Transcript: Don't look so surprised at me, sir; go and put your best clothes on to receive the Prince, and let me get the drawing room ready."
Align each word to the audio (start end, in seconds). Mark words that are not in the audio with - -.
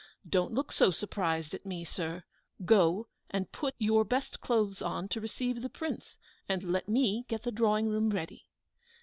Don't 0.27 0.51
look 0.51 0.71
so 0.71 0.89
surprised 0.89 1.53
at 1.53 1.63
me, 1.63 1.85
sir; 1.85 2.23
go 2.65 3.07
and 3.29 3.51
put 3.51 3.75
your 3.77 4.03
best 4.03 4.41
clothes 4.41 4.81
on 4.81 5.07
to 5.09 5.21
receive 5.21 5.61
the 5.61 5.69
Prince, 5.69 6.17
and 6.49 6.63
let 6.63 6.89
me 6.89 7.23
get 7.27 7.43
the 7.43 7.51
drawing 7.51 7.87
room 7.87 8.09
ready." 8.09 8.47